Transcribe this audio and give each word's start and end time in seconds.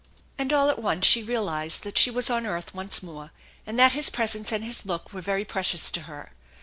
And 0.35 0.51
all 0.51 0.67
at 0.71 0.79
once 0.81 1.05
she 1.05 1.21
realized 1.21 1.83
that 1.83 1.95
she 1.95 2.09
was 2.09 2.31
on 2.31 2.47
earth 2.47 2.73
once 2.73 3.03
more, 3.03 3.29
and 3.67 3.77
that 3.77 3.91
his 3.91 4.09
presence 4.09 4.51
and 4.51 4.63
his 4.63 4.83
look 4.83 5.13
were 5.13 5.21
yery 5.21 5.47
precious 5.47 5.91
to 5.91 6.01
her. 6.09 6.31